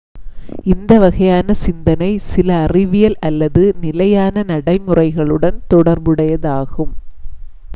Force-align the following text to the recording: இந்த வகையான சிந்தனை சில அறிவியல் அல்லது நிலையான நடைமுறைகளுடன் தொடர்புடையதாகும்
இந்த 0.65 0.91
வகையான 0.99 1.53
சிந்தனை 1.55 2.09
சில 2.29 2.55
அறிவியல் 2.61 3.17
அல்லது 3.21 3.63
நிலையான 3.81 4.43
நடைமுறைகளுடன் 4.47 5.59
தொடர்புடையதாகும் 5.69 6.93